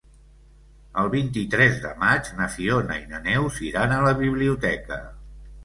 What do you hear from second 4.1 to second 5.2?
biblioteca.